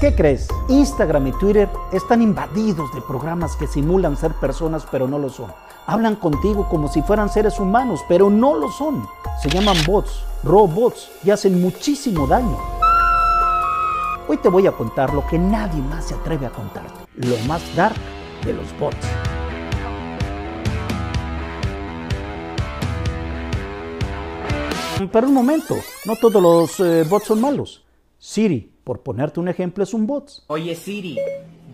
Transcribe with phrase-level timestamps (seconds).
[0.00, 0.48] ¿Qué crees?
[0.68, 5.50] Instagram y Twitter están invadidos de programas que simulan ser personas pero no lo son.
[5.86, 9.06] Hablan contigo como si fueran seres humanos, pero no lo son.
[9.42, 12.58] Se llaman bots, robots, y hacen muchísimo daño.
[14.28, 17.62] Hoy te voy a contar lo que nadie más se atreve a contarte, lo más
[17.74, 17.96] dark
[18.44, 19.06] de los bots.
[25.08, 27.84] Pero un momento, no todos los eh, bots son malos.
[28.18, 30.30] Siri, por ponerte un ejemplo, es un bot.
[30.48, 31.16] Oye Siri,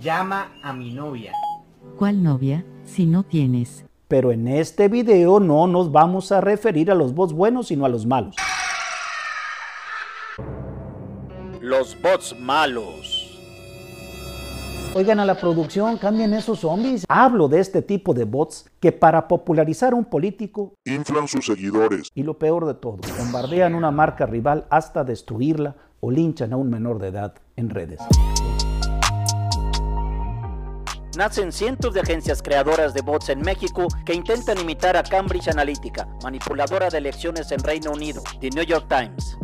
[0.01, 1.33] llama a mi novia.
[1.99, 3.85] ¿Cuál novia, si no tienes?
[4.07, 7.89] Pero en este video no nos vamos a referir a los bots buenos, sino a
[7.89, 8.37] los malos.
[11.61, 13.26] Los bots malos.
[14.97, 17.05] Oigan a la producción, cambien esos zombies.
[17.07, 22.09] Hablo de este tipo de bots que para popularizar a un político inflan sus seguidores.
[22.15, 26.71] y lo peor de todo, bombardean una marca rival hasta destruirla o linchan a un
[26.71, 28.01] menor de edad en redes.
[31.19, 36.09] Nacen cientos de agencias creadoras de bots en México que intentan imitar a Cambridge Analytica,
[36.23, 39.37] manipuladora de elecciones en Reino Unido, The New York Times.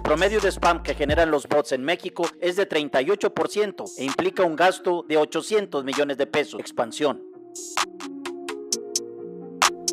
[0.00, 4.42] El promedio de spam que generan los bots en México es de 38% e implica
[4.44, 6.58] un gasto de 800 millones de pesos.
[6.58, 7.20] Expansión.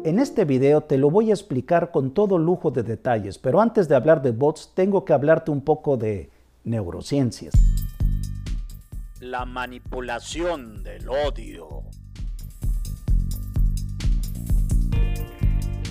[0.05, 3.89] En este video te lo voy a explicar con todo lujo de detalles, pero antes
[3.89, 6.31] de hablar de bots tengo que hablarte un poco de
[6.63, 7.53] neurociencias.
[9.19, 11.83] La manipulación del odio.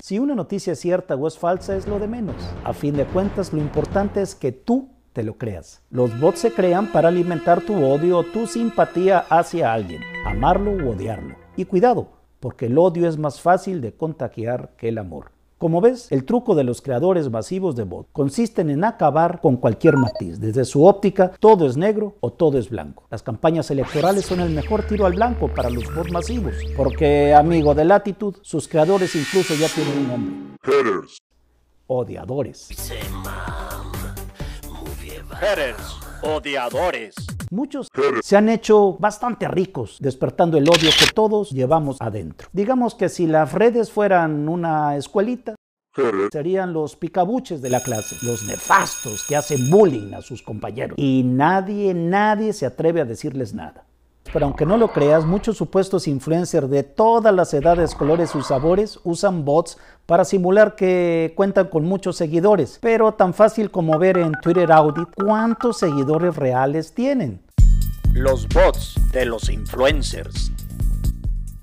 [0.07, 2.37] Si una noticia es cierta o es falsa es lo de menos.
[2.63, 5.81] A fin de cuentas, lo importante es que tú te lo creas.
[5.89, 10.91] Los bots se crean para alimentar tu odio o tu simpatía hacia alguien, amarlo u
[10.91, 11.35] odiarlo.
[11.57, 12.07] Y cuidado,
[12.39, 15.31] porque el odio es más fácil de contagiar que el amor.
[15.57, 19.97] Como ves, el truco de los creadores masivos de bots consisten en acabar con cualquier
[19.97, 20.39] matiz.
[20.39, 23.07] Desde su óptica, todo es negro o todo es blanco.
[23.09, 27.73] Las campañas electorales son el mejor tiro al blanco para los bots masivos, porque, amigo
[27.73, 30.57] de latitud, sus creadores incluso ya tienen un nombre.
[30.61, 31.17] Haters.
[31.87, 32.69] Odiadores.
[35.31, 35.95] Haters.
[36.21, 37.15] Odiadores.
[37.49, 37.87] Muchos
[38.21, 42.49] se han hecho bastante ricos despertando el odio que todos llevamos adentro.
[42.51, 45.55] Digamos que si las redes fueran una escuelita,
[46.31, 50.95] serían los picabuches de la clase, los nefastos que hacen bullying a sus compañeros.
[50.97, 53.86] Y nadie, nadie se atreve a decirles nada.
[54.31, 58.99] Pero aunque no lo creas, muchos supuestos influencers de todas las edades, colores y sabores
[59.03, 62.79] usan bots para simular que cuentan con muchos seguidores.
[62.81, 67.41] Pero tan fácil como ver en Twitter Audit cuántos seguidores reales tienen.
[68.13, 70.51] Los bots de los influencers.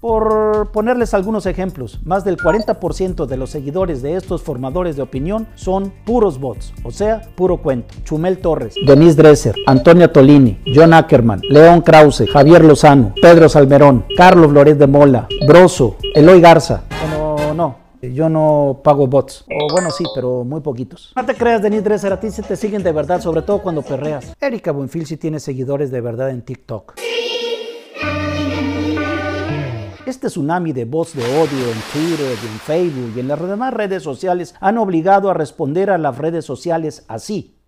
[0.04, 5.48] Por ponerles algunos ejemplos, más del 40% de los seguidores de estos formadores de opinión
[5.54, 7.94] son puros bots, o sea, puro cuento.
[8.04, 14.52] Chumel Torres, Denise Dresser, Antonia Tolini, John Ackerman, León Krause, Javier Lozano, Pedro Salmerón, Carlos
[14.52, 16.82] Loret de Mola, Broso, Eloy Garza.
[17.08, 19.46] No, no, yo no pago bots.
[19.48, 21.14] O bueno, sí, pero muy poquitos.
[21.16, 23.80] No te creas, Denise Dresser, a ti se te siguen de verdad, sobre todo cuando
[23.80, 24.36] perreas.
[24.38, 26.92] Erika Buenfil sí tiene seguidores de verdad en TikTok.
[30.24, 33.74] Este tsunami de voz de odio en Twitter y en Facebook y en las demás
[33.74, 37.58] redes sociales han obligado a responder a las redes sociales así.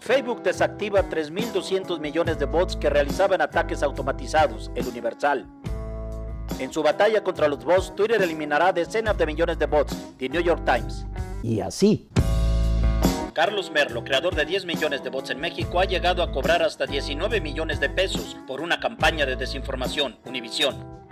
[0.00, 5.46] Facebook desactiva 3.200 millones de bots que realizaban ataques automatizados, el Universal.
[6.58, 10.42] En su batalla contra los bots, Twitter eliminará decenas de millones de bots, The New
[10.42, 11.06] York Times.
[11.42, 12.06] Y así.
[13.32, 16.84] Carlos Merlo, creador de 10 millones de bots en México, ha llegado a cobrar hasta
[16.84, 21.03] 19 millones de pesos por una campaña de desinformación, Univisión.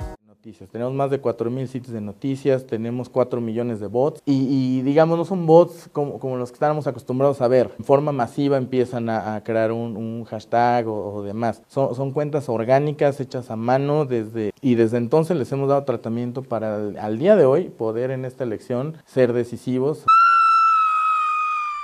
[0.42, 0.68] Noticias.
[0.70, 5.16] Tenemos más de 4.000 sitios de noticias, tenemos 4 millones de bots y, y, digamos
[5.16, 7.70] no son bots como, como, los que estábamos acostumbrados a ver.
[7.78, 11.62] En forma masiva empiezan a, crear un, hashtag o, o, demás.
[11.68, 16.42] Son, son cuentas orgánicas hechas a mano desde y desde entonces les hemos dado tratamiento
[16.42, 20.04] para al día de hoy poder en esta elección ser decisivos.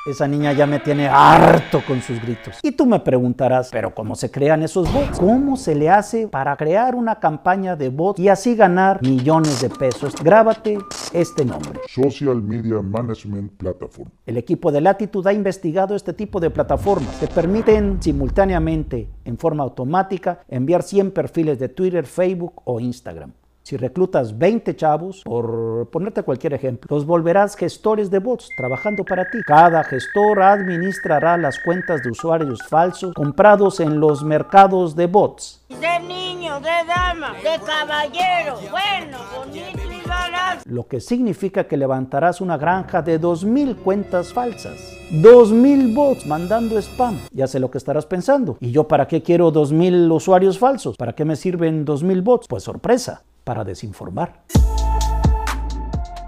[0.09, 2.61] Esa niña ya me tiene harto con sus gritos.
[2.63, 5.19] Y tú me preguntarás, ¿pero cómo se crean esos bots?
[5.19, 9.69] ¿Cómo se le hace para crear una campaña de bots y así ganar millones de
[9.69, 10.15] pesos?
[10.23, 10.79] Grábate
[11.13, 11.81] este nombre.
[11.89, 14.09] Social Media Management Platform.
[14.25, 19.63] El equipo de Latitude ha investigado este tipo de plataformas que permiten simultáneamente, en forma
[19.63, 23.35] automática, enviar 100 perfiles de Twitter, Facebook o Instagram.
[23.69, 29.27] Si reclutas 20 chavos, por ponerte cualquier ejemplo, los volverás gestores de bots trabajando para
[29.29, 29.43] ti.
[29.47, 35.67] Cada gestor administrará las cuentas de usuarios falsos comprados en los mercados de bots.
[35.69, 40.63] De niño, de dama, de caballero, bueno, bonito y barato.
[40.65, 44.97] Lo que significa que levantarás una granja de 2.000 cuentas falsas.
[45.13, 47.19] 2.000 bots mandando spam.
[47.33, 48.57] Ya sé lo que estarás pensando.
[48.61, 50.97] ¿Y yo para qué quiero 2.000 usuarios falsos?
[50.97, 52.47] ¿Para qué me sirven 2.000 bots?
[52.49, 54.43] Pues sorpresa, para desinformar.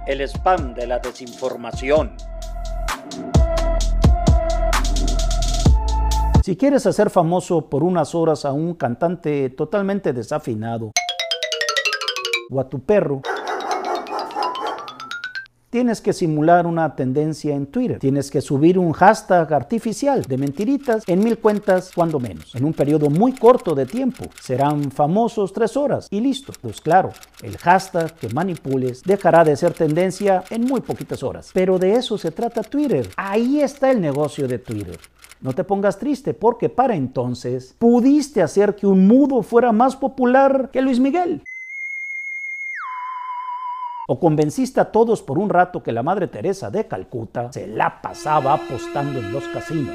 [0.07, 2.17] El spam de la desinformación.
[6.43, 10.93] Si quieres hacer famoso por unas horas a un cantante totalmente desafinado
[12.51, 13.21] o a tu perro,
[15.71, 17.99] tienes que simular una tendencia en Twitter.
[18.01, 22.73] Tienes que subir un hashtag artificial de mentiritas en mil cuentas, cuando menos, en un
[22.73, 24.25] periodo muy corto de tiempo.
[24.41, 26.53] Serán famosos tres horas y listo.
[26.61, 27.13] Pues claro,
[27.43, 31.51] el hashtag que manipules dejará de ser tendencia en muy poquitas horas.
[31.55, 33.09] Pero de eso se trata Twitter.
[33.17, 34.99] Ahí está el negocio de Twitter.
[35.41, 40.69] No te pongas triste porque para entonces pudiste hacer que un mudo fuera más popular
[40.71, 41.43] que Luis Miguel.
[44.13, 48.03] O convenciste a todos por un rato que la Madre Teresa de Calcuta se la
[48.03, 49.95] pasaba apostando en los casinos.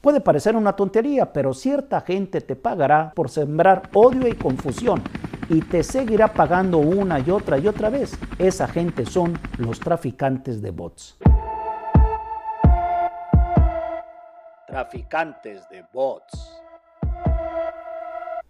[0.00, 5.02] Puede parecer una tontería, pero cierta gente te pagará por sembrar odio y confusión
[5.50, 8.18] y te seguirá pagando una y otra y otra vez.
[8.38, 11.18] Esa gente son los traficantes de bots.
[14.72, 16.51] Traficantes de bots.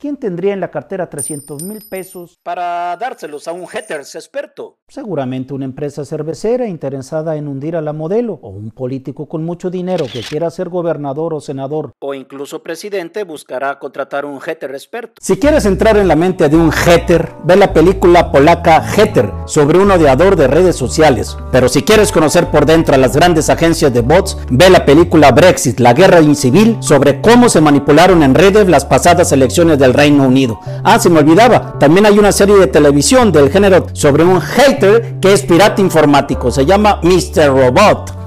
[0.02, 2.40] ¿Quién tendría en la cartera 300 mil pesos?
[2.42, 4.78] Para dárselos a un haters experto.
[4.88, 9.70] Seguramente una empresa cervecera interesada en hundir a la modelo, o un político con mucho
[9.70, 11.92] dinero que quiera ser gobernador o senador.
[12.00, 15.14] O incluso presidente buscará contratar un hater experto.
[15.20, 19.78] Si quieres entrar en la mente de un hater, ve la película polaca Hater sobre
[19.78, 21.36] un odiador de redes sociales.
[21.52, 25.30] Pero si quieres conocer por dentro a las grandes agencias de bots, ve la película
[25.30, 30.60] Brexit, la guerra incivil, sobre cómo se manipularon en redes las pasadas elecciones Reino Unido.
[30.82, 35.20] Ah, se me olvidaba, también hay una serie de televisión del género sobre un hater
[35.20, 37.48] que es pirata informático, se llama Mr.
[37.48, 38.22] Robot.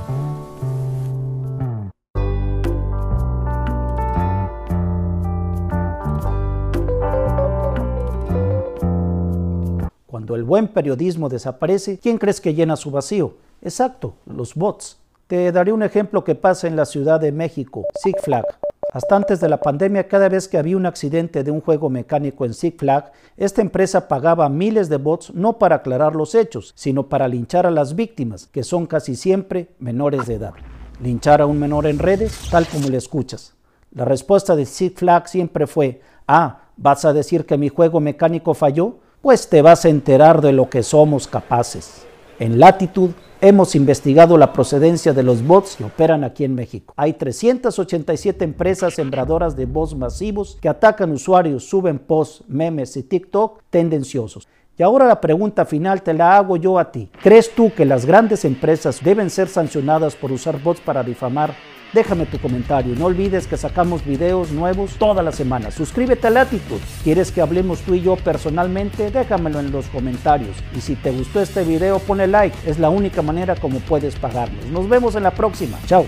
[10.08, 13.36] Cuando el buen periodismo desaparece, ¿quién crees que llena su vacío?
[13.62, 14.98] Exacto, los bots.
[15.28, 18.46] Te daré un ejemplo que pasa en la Ciudad de México, Six Flag.
[18.96, 22.46] Hasta antes de la pandemia, cada vez que había un accidente de un juego mecánico
[22.46, 27.10] en Six Flag, esta empresa pagaba miles de bots no para aclarar los hechos, sino
[27.10, 30.54] para linchar a las víctimas, que son casi siempre menores de edad.
[31.04, 33.54] Linchar a un menor en redes, tal como le escuchas.
[33.92, 38.54] La respuesta de Six Flag siempre fue, ah, ¿vas a decir que mi juego mecánico
[38.54, 39.00] falló?
[39.22, 42.06] Pues te vas a enterar de lo que somos capaces.
[42.38, 46.94] En Latitud hemos investigado la procedencia de los bots que operan aquí en México.
[46.98, 53.62] Hay 387 empresas sembradoras de bots masivos que atacan usuarios, suben posts, memes y TikTok
[53.70, 54.50] tendenciosos.
[54.78, 57.10] Y ahora la pregunta final te la hago yo a ti.
[57.24, 61.54] ¿Crees tú que las grandes empresas deben ser sancionadas por usar bots para difamar?
[61.96, 62.94] Déjame tu comentario.
[62.94, 65.72] No olvides que sacamos videos nuevos toda la semana.
[65.72, 66.82] Suscríbete a Latitud.
[67.06, 69.12] ¿Quieres que hablemos tú y yo personalmente?
[69.12, 70.58] Déjamelo en los comentarios.
[70.76, 72.58] Y si te gustó este video, pone like.
[72.70, 74.66] Es la única manera como puedes pagarnos.
[74.66, 75.80] Nos vemos en la próxima.
[75.86, 76.06] Chao.